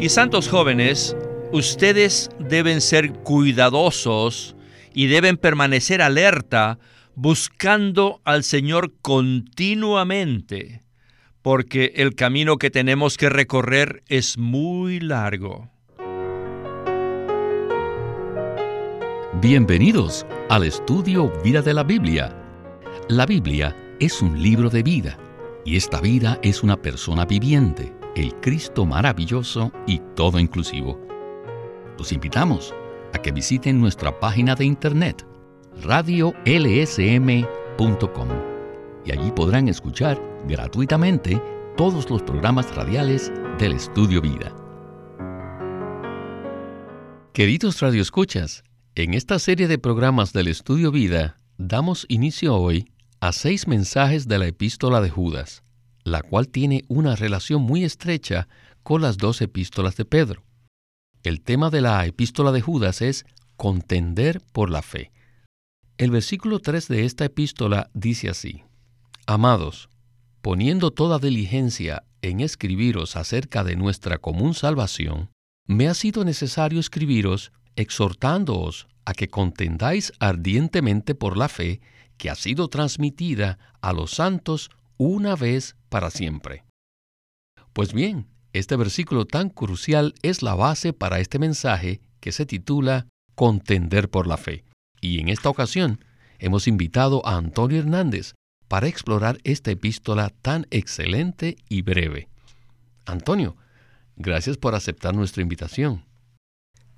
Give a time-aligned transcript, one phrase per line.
[0.00, 1.16] Y santos jóvenes,
[1.50, 4.54] ustedes deben ser cuidadosos
[4.94, 6.78] y deben permanecer alerta
[7.16, 10.84] buscando al Señor continuamente,
[11.42, 15.68] porque el camino que tenemos que recorrer es muy largo.
[19.40, 22.36] Bienvenidos al estudio Vida de la Biblia.
[23.08, 25.18] La Biblia es un libro de vida
[25.64, 31.00] y esta vida es una persona viviente, el Cristo maravilloso y todo inclusivo.
[31.96, 32.74] Los invitamos
[33.14, 35.24] a que visiten nuestra página de internet
[35.82, 36.38] radiolsm.com
[39.04, 41.40] y allí podrán escuchar gratuitamente
[41.76, 44.52] todos los programas radiales del Estudio Vida.
[47.32, 48.64] Queridos radioescuchas,
[48.96, 52.90] en esta serie de programas del Estudio Vida damos inicio hoy
[53.20, 55.62] a seis mensajes de la epístola de Judas,
[56.08, 58.48] la cual tiene una relación muy estrecha
[58.82, 60.44] con las dos epístolas de Pedro.
[61.22, 65.12] El tema de la epístola de Judas es contender por la fe.
[65.98, 68.62] El versículo 3 de esta epístola dice así,
[69.26, 69.90] Amados,
[70.42, 75.30] poniendo toda diligencia en escribiros acerca de nuestra común salvación,
[75.66, 81.80] me ha sido necesario escribiros exhortándoos a que contendáis ardientemente por la fe
[82.16, 86.64] que ha sido transmitida a los santos una vez para siempre.
[87.72, 93.06] Pues bien, este versículo tan crucial es la base para este mensaje que se titula
[93.34, 94.64] Contender por la fe.
[95.00, 96.04] Y en esta ocasión
[96.40, 98.34] hemos invitado a Antonio Hernández
[98.66, 102.28] para explorar esta epístola tan excelente y breve.
[103.06, 103.56] Antonio,
[104.16, 106.04] gracias por aceptar nuestra invitación.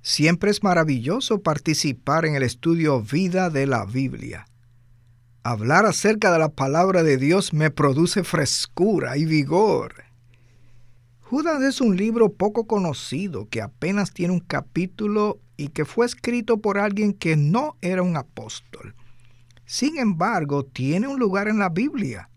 [0.01, 4.47] Siempre es maravilloso participar en el estudio Vida de la Biblia.
[5.43, 10.03] Hablar acerca de la palabra de Dios me produce frescura y vigor.
[11.21, 16.57] Judas es un libro poco conocido que apenas tiene un capítulo y que fue escrito
[16.57, 18.93] por alguien que no era un apóstol.
[19.65, 22.29] Sin embargo, tiene un lugar en la Biblia.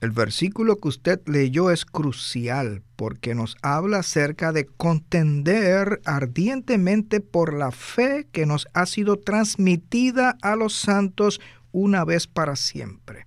[0.00, 7.54] El versículo que usted leyó es crucial porque nos habla acerca de contender ardientemente por
[7.54, 11.40] la fe que nos ha sido transmitida a los santos
[11.76, 13.26] una vez para siempre.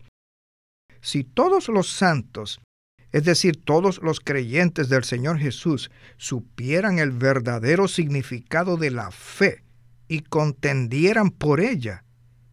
[1.02, 2.60] Si todos los santos
[3.12, 9.64] es decir, todos los creyentes del Señor Jesús, supieran el verdadero significado de la fe
[10.08, 12.04] y contendieran por ella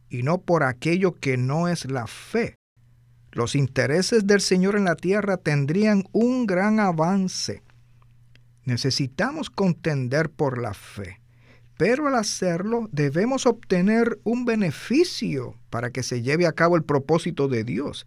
[0.09, 2.55] y no por aquello que no es la fe,
[3.33, 7.63] los intereses del Señor en la tierra tendrían un gran avance.
[8.65, 11.21] Necesitamos contender por la fe,
[11.77, 17.49] pero al hacerlo debemos obtener un beneficio para que se lleve a cabo el propósito
[17.49, 18.07] de Dios.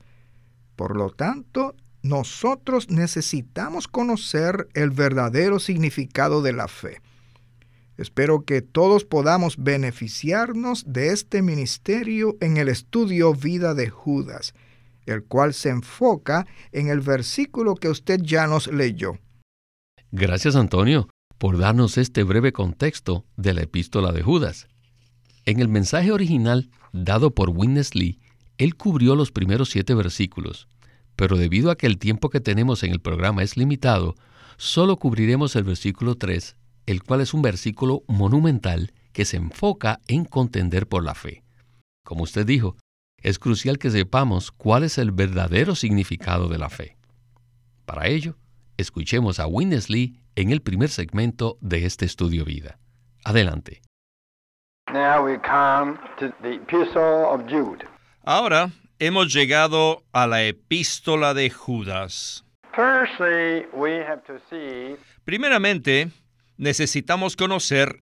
[0.76, 7.02] Por lo tanto, nosotros necesitamos conocer el verdadero significado de la fe.
[7.98, 14.54] Espero que todos podamos beneficiarnos de este ministerio en el estudio Vida de Judas,
[15.06, 19.20] el cual se enfoca en el versículo que usted ya nos leyó.
[20.12, 21.10] Gracias Antonio
[21.40, 24.68] por darnos este breve contexto de la epístola de Judas.
[25.46, 28.20] En el mensaje original dado por Witness Lee,
[28.60, 30.68] él cubrió los primeros siete versículos
[31.20, 34.16] pero debido a que el tiempo que tenemos en el programa es limitado,
[34.56, 36.56] solo cubriremos el versículo 3,
[36.86, 41.44] el cual es un versículo monumental que se enfoca en contender por la fe.
[42.06, 42.78] Como usted dijo,
[43.22, 46.96] es crucial que sepamos cuál es el verdadero significado de la fe.
[47.86, 48.38] Para ello,
[48.78, 52.80] escuchemos a Winnesley en el primer segmento de este estudio vida.
[53.24, 53.82] Adelante.
[58.24, 58.70] Ahora
[59.00, 62.46] hemos llegado a la epístola de Judas.
[65.26, 66.12] Primeramente,
[66.58, 68.00] necesitamos conocer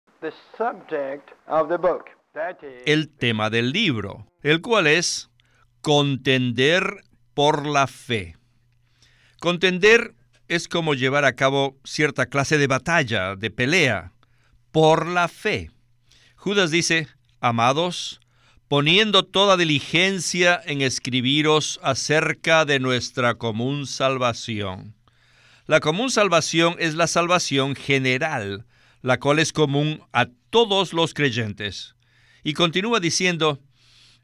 [2.86, 5.30] el tema del libro, el cual es
[5.80, 7.04] contender
[7.34, 8.36] por la fe.
[9.40, 10.14] Contender
[10.48, 14.12] es como llevar a cabo cierta clase de batalla, de pelea,
[14.72, 15.70] por la fe.
[16.36, 17.08] Judas dice,
[17.40, 18.20] amados,
[18.68, 24.94] poniendo toda diligencia en escribiros acerca de nuestra común salvación.
[25.66, 28.66] La común salvación es la salvación general,
[29.00, 31.94] la cual es común a todos los creyentes.
[32.42, 33.60] Y continúa diciendo,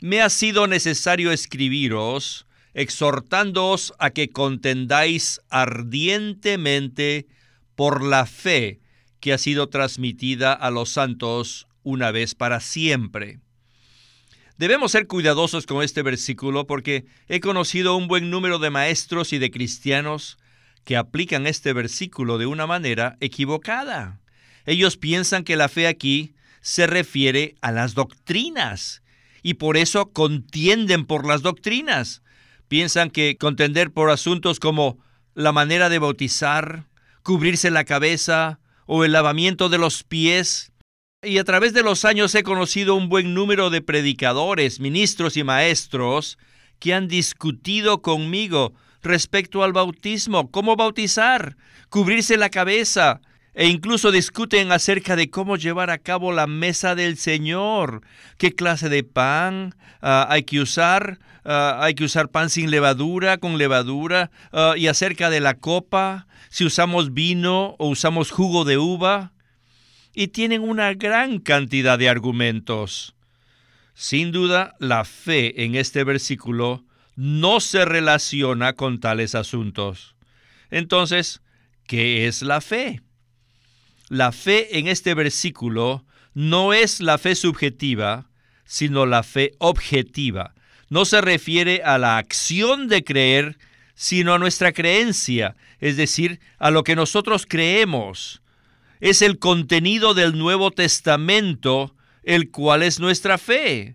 [0.01, 7.27] me ha sido necesario escribiros, exhortándoos a que contendáis ardientemente
[7.75, 8.81] por la fe
[9.21, 13.39] que ha sido transmitida a los santos una vez para siempre.
[14.57, 19.39] Debemos ser cuidadosos con este versículo porque he conocido un buen número de maestros y
[19.39, 20.37] de cristianos
[20.85, 24.21] que aplican este versículo de una manera equivocada.
[24.67, 29.03] Ellos piensan que la fe aquí se refiere a las doctrinas
[29.43, 32.23] y por eso contienden por las doctrinas.
[32.71, 35.01] Piensan que contender por asuntos como
[35.35, 36.87] la manera de bautizar,
[37.25, 40.71] cubrirse la cabeza o el lavamiento de los pies.
[41.21, 45.43] Y a través de los años he conocido un buen número de predicadores, ministros y
[45.43, 46.39] maestros
[46.79, 48.73] que han discutido conmigo
[49.03, 51.57] respecto al bautismo, cómo bautizar,
[51.89, 53.21] cubrirse la cabeza,
[53.61, 58.01] e incluso discuten acerca de cómo llevar a cabo la mesa del Señor,
[58.39, 63.37] qué clase de pan ah, hay que usar, ah, hay que usar pan sin levadura,
[63.37, 68.79] con levadura, ah, y acerca de la copa, si usamos vino o usamos jugo de
[68.79, 69.33] uva,
[70.15, 73.15] y tienen una gran cantidad de argumentos.
[73.93, 80.15] Sin duda, la fe en este versículo no se relaciona con tales asuntos.
[80.71, 81.43] Entonces,
[81.87, 83.03] ¿qué es la fe?
[84.11, 86.05] La fe en este versículo
[86.35, 88.29] no es la fe subjetiva,
[88.65, 90.53] sino la fe objetiva.
[90.89, 93.57] No se refiere a la acción de creer,
[93.95, 98.43] sino a nuestra creencia, es decir, a lo que nosotros creemos.
[98.99, 103.95] Es el contenido del Nuevo Testamento, el cual es nuestra fe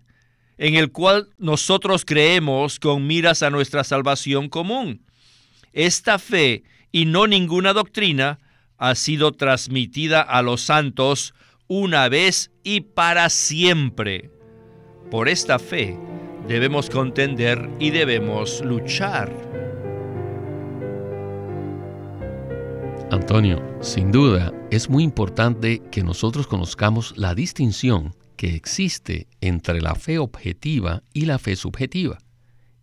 [0.56, 5.02] en el cual nosotros creemos con miras a nuestra salvación común.
[5.74, 8.38] Esta fe y no ninguna doctrina
[8.78, 11.34] ha sido transmitida a los santos
[11.68, 14.30] una vez y para siempre.
[15.10, 15.98] Por esta fe
[16.48, 19.32] debemos contender y debemos luchar.
[23.10, 29.94] Antonio, sin duda es muy importante que nosotros conozcamos la distinción que existe entre la
[29.94, 32.18] fe objetiva y la fe subjetiva.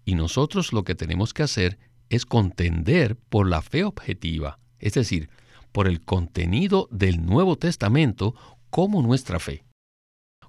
[0.06, 1.78] Y nosotros lo que tenemos que hacer
[2.10, 5.30] es contender por la fe objetiva, es decir,
[5.74, 8.36] por el contenido del Nuevo Testamento
[8.70, 9.66] como nuestra fe.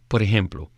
[0.06, 0.70] Por ejemplo,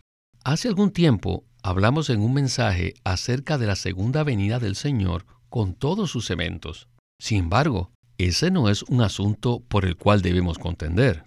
[0.44, 5.74] hace algún tiempo hablamos en un mensaje acerca de la segunda venida del Señor con
[5.74, 6.88] todos sus eventos.
[7.18, 11.24] Sin embargo, ese no es un asunto por el cual debemos contender,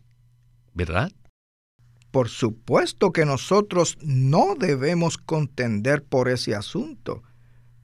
[0.74, 1.12] ¿verdad?
[2.12, 7.22] Por supuesto que nosotros no debemos contender por ese asunto,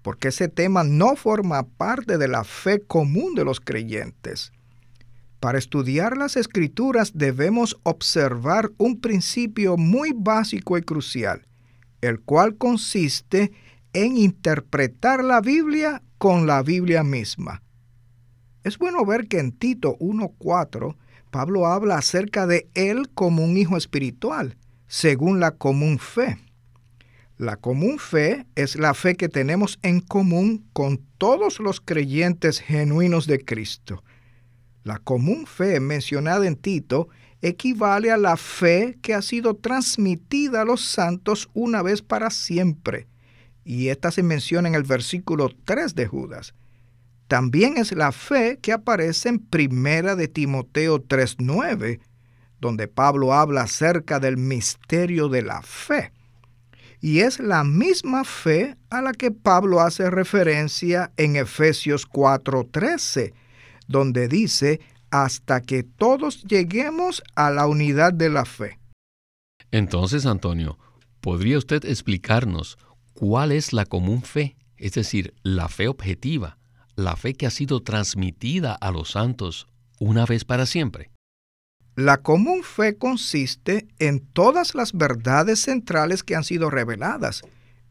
[0.01, 4.51] porque ese tema no forma parte de la fe común de los creyentes.
[5.45, 11.45] Para estudiar las escrituras debemos observar un principio muy básico y crucial,
[12.01, 13.51] el cual consiste
[13.93, 17.61] en interpretar la Biblia con la Biblia misma.
[18.63, 20.95] Es bueno ver que en Tito 1.4
[21.29, 24.57] Pablo habla acerca de él como un hijo espiritual,
[24.87, 26.39] según la común fe.
[27.37, 33.27] La común fe es la fe que tenemos en común con todos los creyentes genuinos
[33.27, 34.01] de Cristo.
[34.85, 37.09] La común fe mencionada en Tito
[37.41, 43.07] equivale a la fe que ha sido transmitida a los santos una vez para siempre.
[43.63, 46.53] Y esta se menciona en el versículo 3 de Judas.
[47.27, 51.99] También es la fe que aparece en Primera de Timoteo 3:9,
[52.61, 56.11] donde Pablo habla acerca del misterio de la fe.
[57.01, 63.33] Y es la misma fe a la que Pablo hace referencia en Efesios 4:13,
[63.87, 64.79] donde dice,
[65.11, 68.79] hasta que todos lleguemos a la unidad de la fe.
[69.71, 70.77] Entonces, Antonio,
[71.21, 72.77] ¿podría usted explicarnos
[73.13, 76.57] cuál es la común fe, es decir, la fe objetiva?
[76.95, 79.67] la fe que ha sido transmitida a los santos
[79.99, 81.11] una vez para siempre?
[81.95, 87.43] La común fe consiste en todas las verdades centrales que han sido reveladas,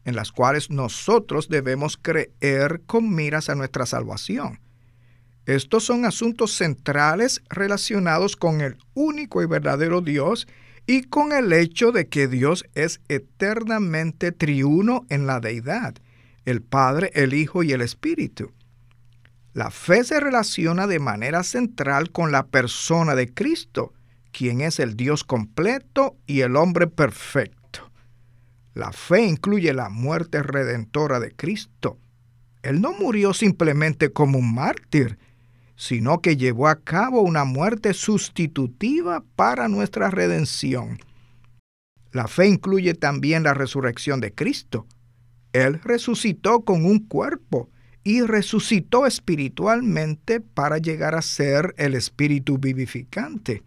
[0.03, 4.59] en las cuales nosotros debemos creer con miras a nuestra salvación.
[5.45, 10.47] Estos son asuntos centrales relacionados con el único y verdadero Dios
[10.87, 15.95] y con el hecho de que Dios es eternamente triuno en la deidad,
[16.45, 18.51] el Padre, el Hijo y el Espíritu.
[19.53, 23.93] La fe se relaciona de manera central con la persona de Cristo,
[24.31, 27.91] quien es el Dios completo y el hombre perfecto.
[28.73, 31.97] La fe incluye la muerte redentora de Cristo.
[32.61, 35.17] Él no murió simplemente como un mártir,
[35.75, 40.99] sino que llevó a cabo una muerte sustitutiva para nuestra redención.
[42.11, 44.87] La fe incluye también la resurrección de Cristo.
[45.51, 47.69] Él resucitó con un cuerpo
[48.05, 53.63] y resucitó espiritualmente para llegar a ser el espíritu vivificante.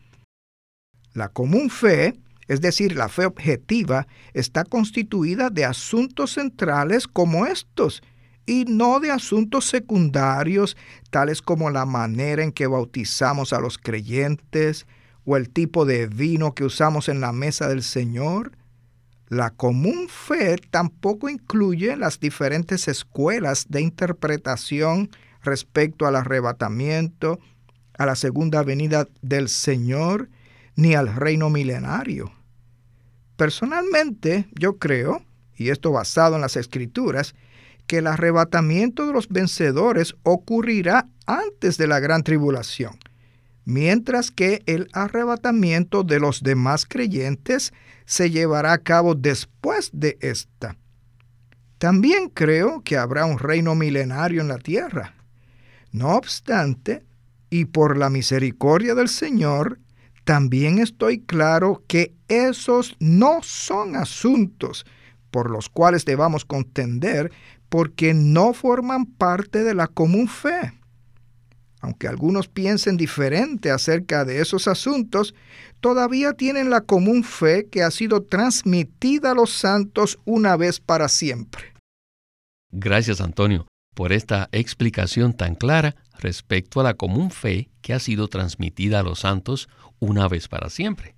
[1.13, 2.15] La común fe,
[2.47, 8.03] es decir, la fe objetiva, está constituida de asuntos centrales como estos,
[8.49, 10.75] y no de asuntos secundarios
[11.11, 14.87] tales como la manera en que bautizamos a los creyentes
[15.27, 18.53] o el tipo de vino que usamos en la mesa del Señor.
[19.29, 25.11] La común fe tampoco incluye las diferentes escuelas de interpretación
[25.43, 27.39] respecto al arrebatamiento,
[27.99, 30.31] a la segunda venida del Señor,
[30.75, 32.33] ni al reino milenario.
[33.37, 35.23] Personalmente, yo creo,
[35.55, 37.35] y esto basado en las escrituras,
[37.89, 42.99] que el arrebatamiento de los vencedores ocurrirá antes de la gran tribulación,
[43.65, 47.73] mientras que el arrebatamiento de los demás creyentes
[48.05, 50.77] se llevará a cabo después de esta.
[51.79, 55.15] También creo que habrá un reino milenario en la tierra.
[55.91, 57.05] No obstante,
[57.51, 59.79] y por la misericordia del Señor,
[60.25, 64.85] también estoy claro que esos no son asuntos
[65.31, 67.31] por los cuales debamos contender
[67.69, 70.73] porque no forman parte de la común fe.
[71.81, 75.35] Aunque algunos piensen diferente acerca de esos asuntos,
[75.81, 81.09] todavía tienen la común fe que ha sido transmitida a los santos una vez para
[81.09, 81.75] siempre.
[82.71, 88.29] Gracias, Antonio, por esta explicación tan clara respecto a la común fe que ha sido
[88.29, 89.69] transmitida a los santos
[90.01, 91.15] una vez para siempre.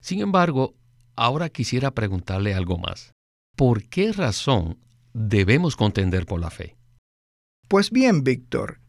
[0.00, 0.74] Sin embargo,
[1.16, 3.12] ahora quisiera preguntarle algo más.
[3.56, 4.78] ¿Por qué razón
[5.18, 6.76] debemos contender por la fe?
[7.66, 8.80] Pues bien, Víctor,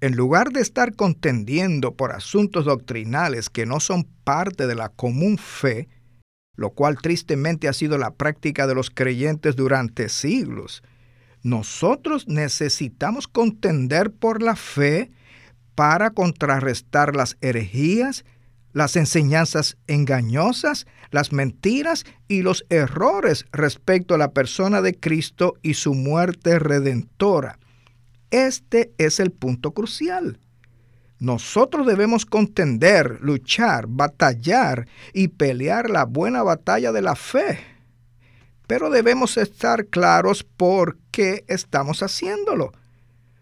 [0.00, 5.36] en lugar de estar contendiendo por asuntos doctrinales que no son parte de la común
[5.36, 5.88] fe,
[6.56, 10.82] lo cual tristemente ha sido la práctica de los creyentes durante siglos,
[11.42, 15.10] nosotros necesitamos contender por la fe
[15.74, 18.24] para contrarrestar las herejías,
[18.74, 25.74] las enseñanzas engañosas, las mentiras y los errores respecto a la persona de Cristo y
[25.74, 27.58] su muerte redentora.
[28.30, 30.40] Este es el punto crucial.
[31.20, 37.60] Nosotros debemos contender, luchar, batallar y pelear la buena batalla de la fe.
[38.66, 42.72] Pero debemos estar claros por qué estamos haciéndolo.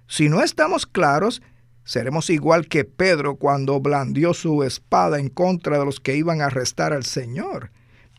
[0.06, 1.40] Si no estamos claros,
[1.84, 6.46] seremos igual que Pedro cuando blandió su espada en contra de los que iban a
[6.46, 7.70] arrestar al Señor,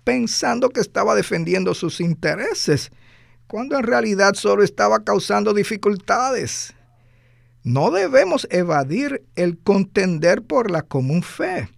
[0.04, 2.92] pensando que estaba defendiendo sus intereses
[3.48, 6.74] cuando en realidad solo estaba causando dificultades.
[7.64, 11.70] No debemos evadir el contender por la común fe,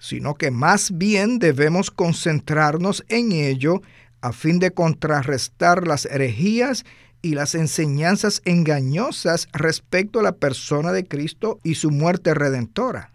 [0.00, 3.82] sino que más bien debemos concentrarnos en ello
[4.20, 6.84] a fin de contrarrestar las herejías
[7.22, 13.12] y las enseñanzas engañosas respecto a la persona de Cristo y su muerte redentora.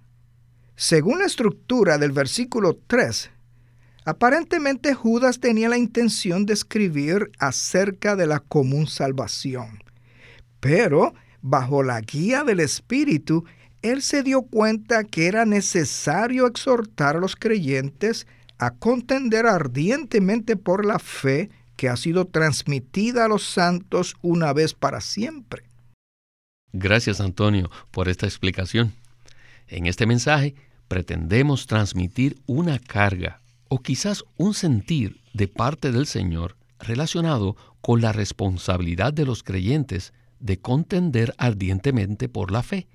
[0.75, 3.29] Según la estructura del versículo 3,
[4.05, 9.81] Aparentemente Judas tenía la intención de escribir acerca de la común salvación,
[10.59, 13.45] pero bajo la guía del Espíritu,
[13.81, 20.85] él se dio cuenta que era necesario exhortar a los creyentes a contender ardientemente por
[20.85, 21.49] la fe
[21.83, 25.63] que ha sido transmitida a los santos una vez para siempre.
[26.71, 28.93] Gracias Antonio por esta explicación.
[29.67, 30.55] En este mensaje
[30.87, 38.13] pretendemos transmitir una carga o quizás un sentir de parte del Señor relacionado con la
[38.13, 42.87] responsabilidad de los creyentes de contender ardientemente por la fe,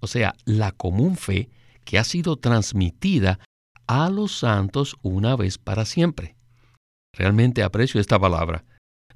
[0.00, 1.48] o sea, la común fe
[1.86, 3.38] que ha sido transmitida
[3.86, 6.36] a los santos una vez para siempre.
[7.14, 8.64] Realmente aprecio esta palabra.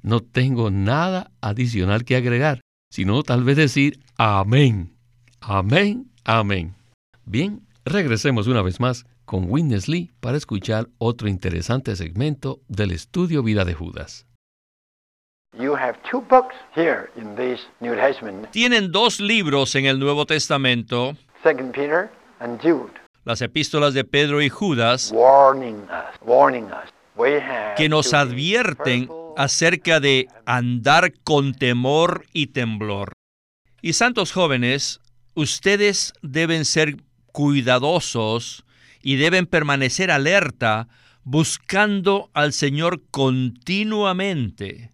[0.01, 2.61] No tengo nada adicional que agregar,
[2.91, 4.95] sino tal vez decir amén.
[5.41, 6.75] Amén, amén.
[7.25, 13.43] Bien, regresemos una vez más con Witness Lee para escuchar otro interesante segmento del estudio
[13.43, 14.25] Vida de Judas.
[18.51, 21.17] Tienen dos libros en el Nuevo Testamento,
[23.25, 25.11] las epístolas de Pedro y Judas,
[27.75, 33.13] que nos advierten acerca de andar con temor y temblor.
[33.81, 34.99] Y santos jóvenes,
[35.35, 36.97] ustedes deben ser
[37.31, 38.65] cuidadosos
[39.01, 40.87] y deben permanecer alerta
[41.23, 44.91] buscando al Señor continuamente,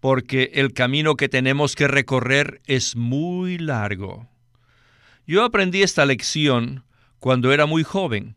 [0.00, 4.28] porque el camino que tenemos que recorrer es muy largo.
[5.26, 6.84] Yo aprendí esta lección
[7.18, 8.36] cuando era muy joven,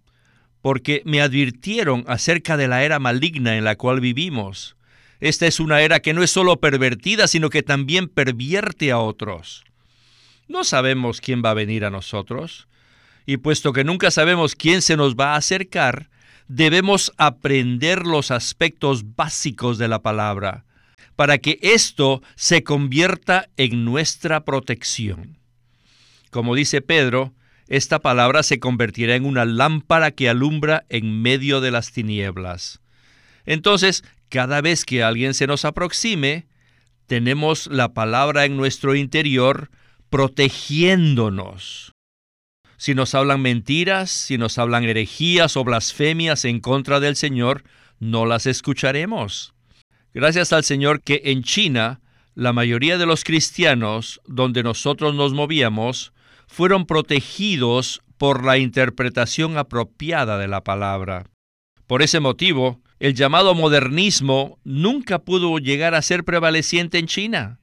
[0.62, 4.76] porque me advirtieron acerca de la era maligna en la cual vivimos.
[5.20, 9.64] Esta es una era que no es solo pervertida, sino que también pervierte a otros.
[10.48, 12.68] No sabemos quién va a venir a nosotros,
[13.26, 16.10] y puesto que nunca sabemos quién se nos va a acercar,
[16.48, 20.66] debemos aprender los aspectos básicos de la palabra,
[21.16, 25.38] para que esto se convierta en nuestra protección.
[26.32, 27.34] Como dice Pedro,
[27.70, 32.82] esta palabra se convertirá en una lámpara que alumbra en medio de las tinieblas.
[33.46, 36.48] Entonces, cada vez que alguien se nos aproxime,
[37.06, 39.70] tenemos la palabra en nuestro interior
[40.10, 41.94] protegiéndonos.
[42.78, 47.64] Si nos hablan mentiras, si nos hablan herejías o blasfemias en contra del Señor,
[48.00, 49.54] no las escucharemos.
[50.12, 52.02] Gracias al Señor que en China,
[52.34, 56.14] la mayoría de los cristianos donde nosotros nos movíamos
[56.50, 61.28] fueron protegidos por la interpretación apropiada de la palabra.
[61.86, 67.60] Por ese motivo, el llamado modernismo nunca pudo llegar a ser prevaleciente en China.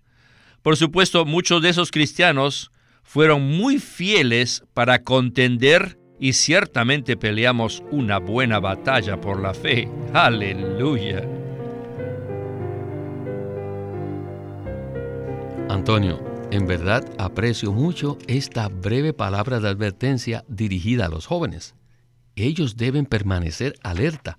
[0.63, 2.71] Por supuesto, muchos de esos cristianos
[3.03, 9.91] fueron muy fieles para contender y ciertamente peleamos una buena batalla por la fe.
[10.15, 11.23] Aleluya.
[15.69, 21.75] Antonio, en verdad aprecio mucho esta breve palabra de advertencia dirigida a los jóvenes.
[22.37, 24.39] Ellos deben permanecer alerta,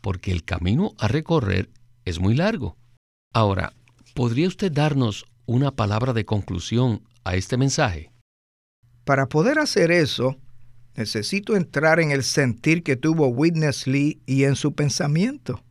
[0.00, 1.70] porque el camino a recorrer
[2.04, 2.76] es muy largo.
[3.32, 3.72] Ahora,
[4.14, 8.10] ¿podría usted darnos una palabra de conclusión a este mensaje?
[9.04, 10.36] Para poder hacer eso,
[10.96, 15.62] necesito entrar en el sentir que tuvo Witness Lee y en su pensamiento.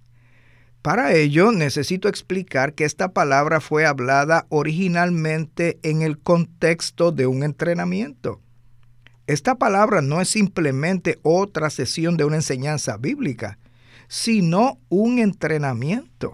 [0.83, 7.41] Para ello necesito explicar que esta palabra fue hablada originalmente en el contexto de un
[7.41, 8.39] entrenamiento.
[9.25, 13.57] Esta palabra no es simplemente otra sesión de una enseñanza bíblica,
[14.07, 16.33] sino un entrenamiento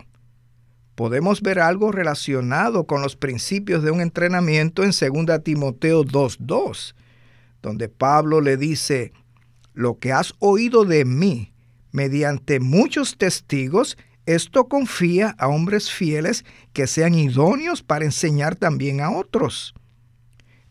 [0.99, 6.93] podemos ver algo relacionado con los principios de un entrenamiento en 2 Timoteo 2.2,
[7.61, 9.13] donde Pablo le dice,
[9.73, 11.53] lo que has oído de mí
[11.93, 13.97] mediante muchos testigos,
[14.35, 19.73] esto confía a hombres fieles que sean idóneos para enseñar también a otros.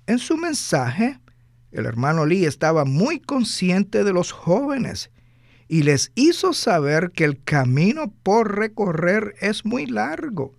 [0.07, 1.19] En su mensaje,
[1.73, 5.11] el hermano Lee estaba muy consciente de los jóvenes
[5.67, 10.55] y les hizo saber que el camino por recorrer es muy largo.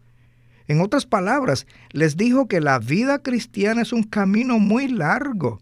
[0.67, 5.61] En otras palabras, les dijo que la vida cristiana es un camino muy largo.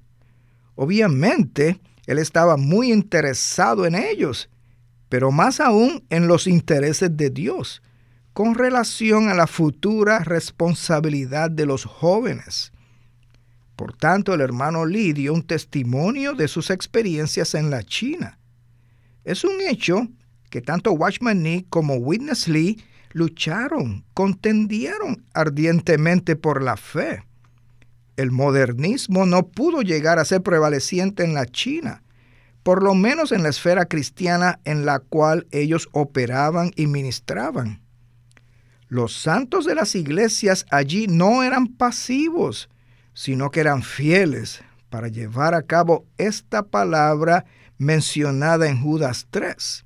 [0.73, 4.49] Obviamente, él estaba muy interesado en ellos,
[5.09, 7.81] pero más aún en los intereses de Dios,
[8.33, 12.71] con relación a la futura responsabilidad de los jóvenes.
[13.75, 18.39] Por tanto, el hermano Lee dio un testimonio de sus experiencias en la China.
[19.23, 20.07] Es un hecho
[20.49, 27.23] que tanto Watchman Nee como Witness Lee lucharon, contendieron ardientemente por la fe.
[28.15, 32.03] El modernismo no pudo llegar a ser prevaleciente en la China,
[32.67, 37.81] por lo menos en la esfera cristiana en la cual ellos operaban y ministraban.
[38.89, 42.69] Los santos de las iglesias allí no eran pasivos,
[43.13, 47.45] sino que eran fieles para llevar a cabo esta palabra
[47.77, 49.85] mencionada en Judas 3.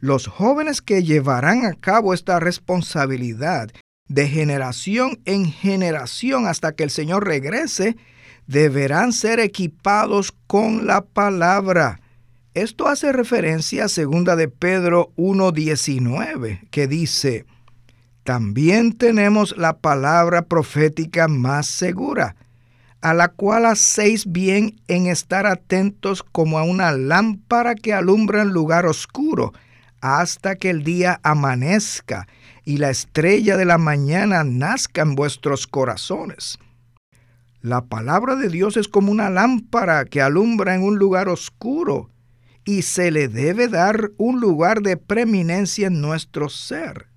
[0.00, 3.70] Los jóvenes que llevarán a cabo esta responsabilidad
[4.06, 7.98] de generación en generación hasta que el Señor regrese,
[8.48, 12.00] deberán ser equipados con la palabra.
[12.54, 17.46] Esto hace referencia a 2 de Pedro 1:19, que dice:
[18.24, 22.34] También tenemos la palabra profética más segura
[23.00, 28.48] a la cual hacéis bien en estar atentos como a una lámpara que alumbra en
[28.48, 29.52] lugar oscuro,
[30.00, 32.26] hasta que el día amanezca
[32.64, 36.58] y la estrella de la mañana nazca en vuestros corazones.
[37.60, 42.10] La palabra de Dios es como una lámpara que alumbra en un lugar oscuro
[42.64, 47.08] y se le debe dar un lugar de preeminencia en nuestro ser.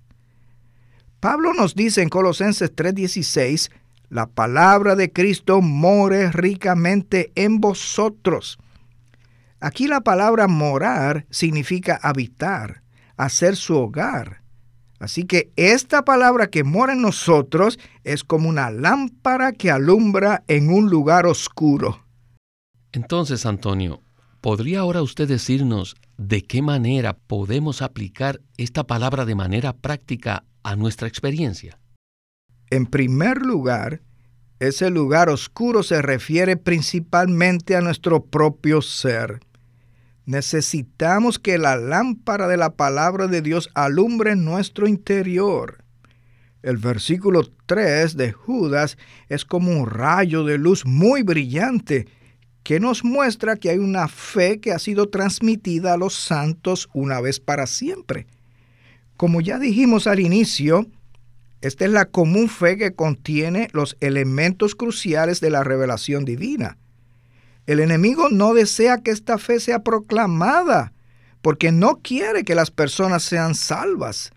[1.20, 3.70] Pablo nos dice en Colosenses 3:16,
[4.08, 8.58] la palabra de Cristo more ricamente en vosotros.
[9.60, 12.82] Aquí la palabra morar significa habitar,
[13.16, 14.41] hacer su hogar.
[15.02, 20.72] Así que esta palabra que mora en nosotros es como una lámpara que alumbra en
[20.72, 22.04] un lugar oscuro.
[22.92, 24.00] Entonces, Antonio,
[24.40, 30.76] ¿podría ahora usted decirnos de qué manera podemos aplicar esta palabra de manera práctica a
[30.76, 31.80] nuestra experiencia?
[32.70, 34.02] En primer lugar,
[34.60, 39.40] ese lugar oscuro se refiere principalmente a nuestro propio ser.
[40.24, 45.82] Necesitamos que la lámpara de la palabra de Dios alumbre nuestro interior.
[46.62, 48.96] El versículo 3 de Judas
[49.28, 52.06] es como un rayo de luz muy brillante
[52.62, 57.20] que nos muestra que hay una fe que ha sido transmitida a los santos una
[57.20, 58.26] vez para siempre.
[59.16, 60.86] Como ya dijimos al inicio,
[61.60, 66.76] Esta es la común fe que contiene los elementos cruciales de la revelación divina.
[67.66, 70.92] El enemigo no desea que esta fe sea proclamada,
[71.42, 74.32] porque no quiere que las personas sean salvas.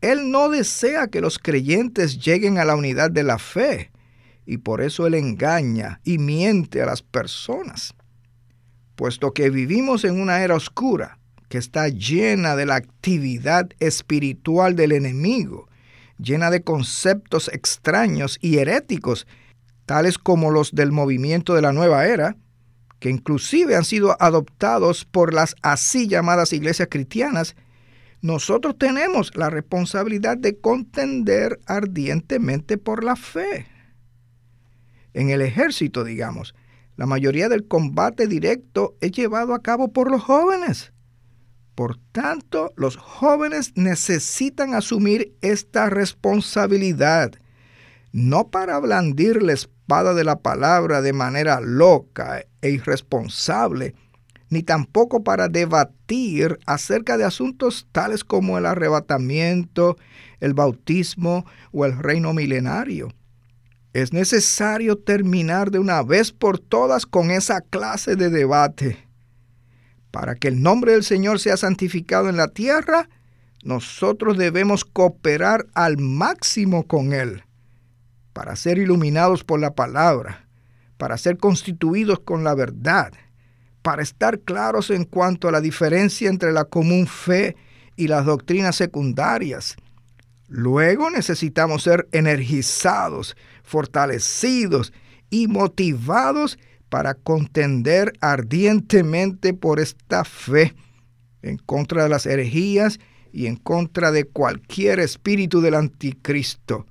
[0.00, 3.90] Él no desea que los creyentes lleguen a la unidad de la fe,
[4.46, 7.94] y por eso él engaña y miente a las personas.
[8.96, 14.92] Puesto que vivimos en una era oscura, que está llena de la actividad espiritual del
[14.92, 15.68] enemigo,
[16.18, 19.26] llena de conceptos extraños y heréticos,
[19.86, 22.36] tales como los del movimiento de la nueva era,
[23.02, 27.56] que inclusive han sido adoptados por las así llamadas iglesias cristianas,
[28.20, 33.66] nosotros tenemos la responsabilidad de contender ardientemente por la fe.
[35.14, 36.54] En el ejército, digamos,
[36.94, 40.92] la mayoría del combate directo es llevado a cabo por los jóvenes.
[41.74, 47.32] Por tanto, los jóvenes necesitan asumir esta responsabilidad,
[48.12, 53.94] no para blandir la espada de la palabra de manera loca e irresponsable,
[54.50, 59.96] ni tampoco para debatir acerca de asuntos tales como el arrebatamiento,
[60.40, 63.14] el bautismo o el reino milenario.
[63.94, 69.08] Es necesario terminar de una vez por todas con esa clase de debate.
[70.10, 73.08] Para que el nombre del Señor sea santificado en la tierra,
[73.64, 77.44] nosotros debemos cooperar al máximo con Él,
[78.32, 80.46] para ser iluminados por la palabra,
[80.96, 83.12] para ser constituidos con la verdad,
[83.82, 87.56] para estar claros en cuanto a la diferencia entre la común fe
[87.96, 89.76] y las doctrinas secundarias.
[90.48, 94.92] Luego necesitamos ser energizados, fortalecidos
[95.30, 100.74] y motivados para contender ardientemente por esta fe
[101.40, 103.00] en contra de las herejías
[103.32, 106.86] y en contra de cualquier espíritu del anticristo,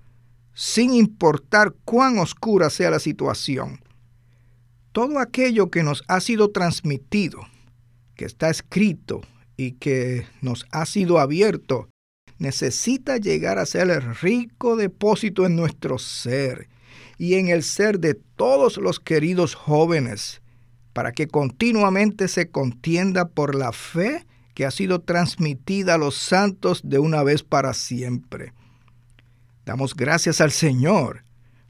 [0.53, 3.81] sin importar cuán oscura sea la situación.
[4.91, 7.41] Todo aquello que nos ha sido transmitido,
[8.15, 9.21] que está escrito
[9.55, 11.87] y que nos ha sido abierto,
[12.39, 16.67] necesita llegar a ser el rico depósito en nuestro ser
[17.17, 20.41] y en el ser de todos los queridos jóvenes,
[20.91, 26.81] para que continuamente se contienda por la fe que ha sido transmitida a los santos
[26.83, 28.53] de una vez para siempre.
[29.71, 31.23] Damos gracias al Señor,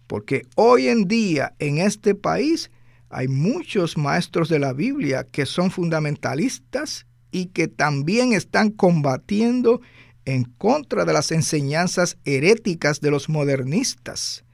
[0.08, 2.72] porque hoy en día en este país
[3.12, 9.82] hay muchos maestros de la Biblia que son fundamentalistas y que también están combatiendo
[10.26, 14.46] en contra de las enseñanzas heréticas de los modernistas.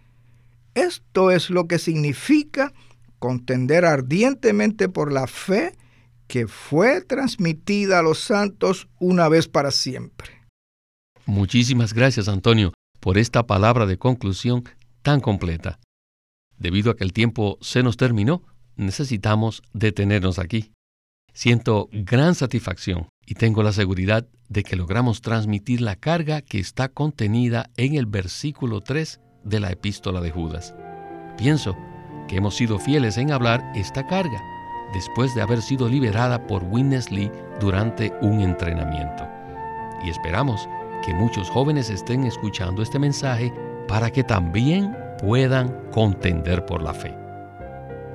[0.76, 2.74] Esto es lo que significa
[3.18, 5.72] contender ardientemente por la fe
[6.28, 10.32] que fue transmitida a los santos una vez para siempre.
[11.26, 12.74] Muchísimas gracias, Antonio,
[13.08, 14.66] por esta palabra de conclusión
[15.02, 15.80] tan completa.
[16.58, 18.44] Debido a que el tiempo se nos terminó,
[18.76, 20.74] necesitamos detenernos aquí.
[21.32, 26.90] Siento gran satisfacción y tengo la seguridad de que logramos transmitir la carga que está
[26.90, 30.76] contenida en el versículo 3 de la epístola de Judas.
[31.38, 31.78] Pienso
[32.28, 34.44] que hemos sido fieles en hablar esta carga
[34.94, 39.26] después de haber sido liberada por Witness Lee durante un entrenamiento.
[40.04, 40.68] Y esperamos
[41.06, 43.54] que muchos jóvenes estén escuchando este mensaje
[43.88, 47.16] para que también puedan contender por la fe.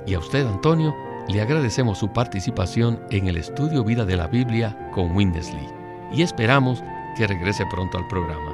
[0.05, 0.93] Y a usted, Antonio,
[1.27, 5.69] le agradecemos su participación en el estudio Vida de la Biblia con Witness Lee
[6.11, 6.83] y esperamos
[7.15, 8.53] que regrese pronto al programa.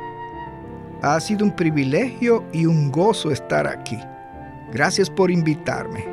[1.01, 3.97] Ha sido un privilegio y un gozo estar aquí.
[4.71, 6.05] Gracias por invitarme.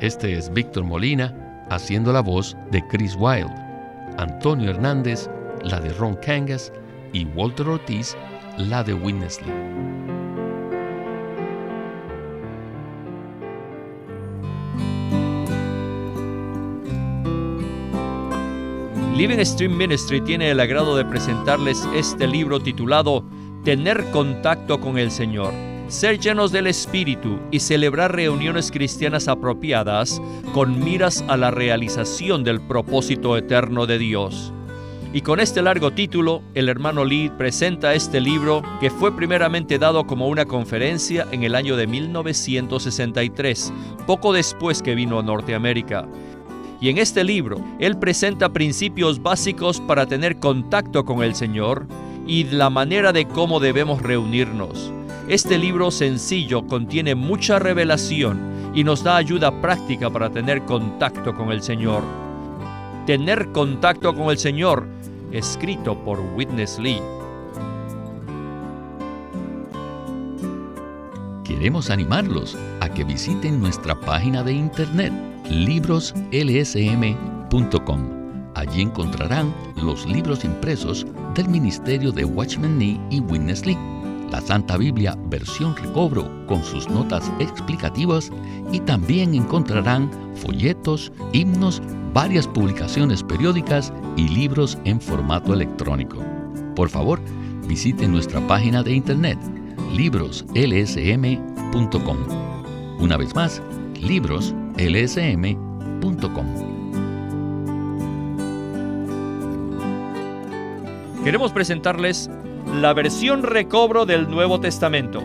[0.00, 1.34] Este es Víctor Molina
[1.70, 3.54] haciendo la voz de Chris Wilde,
[4.16, 5.28] Antonio Hernández,
[5.62, 6.72] la de Ron Kangas
[7.12, 8.16] y Walter Ortiz,
[8.56, 9.40] la de Witness
[19.18, 23.24] Living Stream Ministry tiene el agrado de presentarles este libro titulado
[23.64, 25.52] Tener contacto con el Señor,
[25.88, 30.22] ser llenos del Espíritu y celebrar reuniones cristianas apropiadas
[30.54, 34.52] con miras a la realización del propósito eterno de Dios.
[35.10, 40.06] Y con este largo título, el hermano Lee presenta este libro que fue primeramente dado
[40.06, 43.72] como una conferencia en el año de 1963,
[44.06, 46.06] poco después que vino a Norteamérica.
[46.78, 51.86] Y en este libro, él presenta principios básicos para tener contacto con el Señor
[52.26, 54.92] y la manera de cómo debemos reunirnos.
[55.26, 61.50] Este libro sencillo contiene mucha revelación y nos da ayuda práctica para tener contacto con
[61.50, 62.02] el Señor.
[63.06, 64.86] Tener contacto con el Señor,
[65.32, 67.00] escrito por Witness Lee.
[71.44, 75.12] Queremos animarlos a que visiten nuestra página de internet
[75.50, 78.18] libroslsm.com.
[78.54, 83.78] Allí encontrarán los libros impresos del Ministerio de Watchman Nee y Witness Lee,
[84.30, 88.30] la Santa Biblia versión recobro con sus notas explicativas
[88.72, 91.80] y también encontrarán folletos, himnos
[92.12, 96.18] varias publicaciones periódicas y libros en formato electrónico.
[96.74, 97.20] Por favor,
[97.66, 99.38] visite nuestra página de internet
[99.92, 102.16] libroslsm.com.
[102.98, 103.62] Una vez más,
[104.00, 106.46] libroslsm.com.
[111.24, 112.30] Queremos presentarles
[112.80, 115.22] la versión recobro del Nuevo Testamento.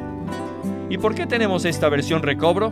[0.89, 2.71] ¿Y por qué tenemos esta versión recobro?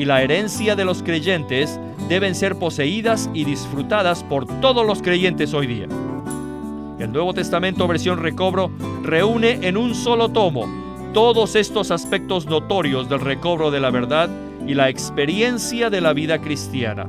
[0.00, 5.52] y la herencia de los creyentes deben ser poseídas y disfrutadas por todos los creyentes
[5.52, 5.88] hoy día.
[6.98, 8.70] El Nuevo Testamento versión recobro
[9.02, 10.64] reúne en un solo tomo
[11.12, 14.30] todos estos aspectos notorios del recobro de la verdad
[14.66, 17.06] y la experiencia de la vida cristiana.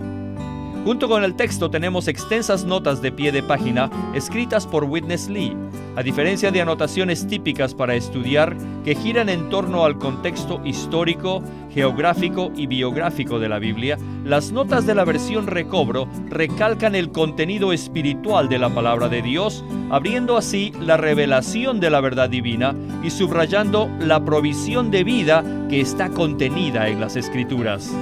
[0.84, 5.56] Junto con el texto tenemos extensas notas de pie de página escritas por Witness Lee,
[5.96, 12.52] a diferencia de anotaciones típicas para estudiar que giran en torno al contexto histórico, geográfico
[12.56, 18.50] y biográfico de la Biblia, las notas de la versión recobro recalcan el contenido espiritual
[18.50, 23.88] de la palabra de Dios, abriendo así la revelación de la verdad divina y subrayando
[24.00, 27.94] la provisión de vida que está contenida en las escrituras.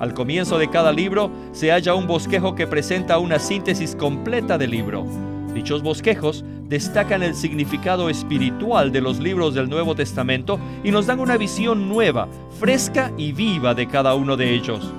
[0.00, 4.70] Al comienzo de cada libro se halla un bosquejo que presenta una síntesis completa del
[4.70, 5.04] libro.
[5.52, 11.20] Dichos bosquejos destacan el significado espiritual de los libros del Nuevo Testamento y nos dan
[11.20, 14.90] una visión nueva, fresca y viva de cada uno de ellos.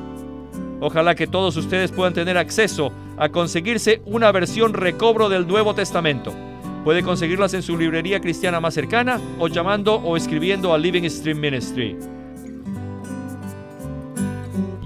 [0.81, 6.31] Ojalá que todos ustedes puedan tener acceso a conseguirse una versión recobro del Nuevo Testamento.
[6.83, 11.39] Puede conseguirlas en su librería cristiana más cercana o llamando o escribiendo a Living Stream
[11.39, 11.97] Ministry.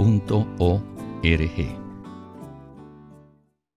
[0.00, 0.80] punto o
[1.22, 1.79] r g